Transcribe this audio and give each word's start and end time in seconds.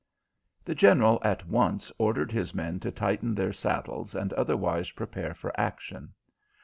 The 0.65 0.73
General 0.73 1.19
at 1.21 1.47
once 1.47 1.91
ordered 1.99 2.31
his 2.31 2.55
men 2.55 2.79
to 2.79 2.89
tighten 2.89 3.35
their 3.35 3.53
saddles 3.53 4.15
and 4.15 4.33
otherwise 4.33 4.89
prepare 4.89 5.35
for 5.35 5.53
action. 5.59 6.13